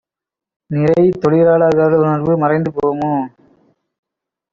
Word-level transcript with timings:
நிறைதொழிலா 0.71 1.53
ளர்களுணர்வு 1.57 2.33
மறைந்து 2.37 2.71
போமோ? 2.71 3.13